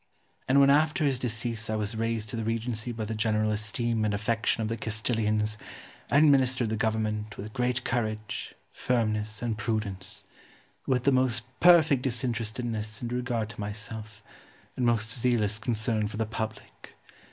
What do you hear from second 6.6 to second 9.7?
the government with great courage, firmness, and